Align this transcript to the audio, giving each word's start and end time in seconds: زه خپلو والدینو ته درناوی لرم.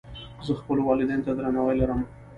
زه 0.45 0.51
خپلو 0.59 0.81
والدینو 0.89 1.25
ته 1.27 1.31
درناوی 1.37 1.75
لرم. 1.79 2.01